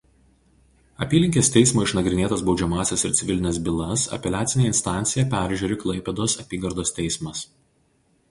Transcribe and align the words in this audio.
Apylinkės 1.05 1.49
teismo 1.55 1.83
išnagrinėtas 1.87 2.43
baudžiamąsias 2.47 3.03
ir 3.09 3.13
civilines 3.19 3.59
bylas 3.67 4.05
apeliacine 4.17 4.65
instancija 4.69 5.25
peržiūri 5.35 5.77
Klaipėdos 5.85 6.39
apygardos 6.45 6.95
teismas. 7.01 7.45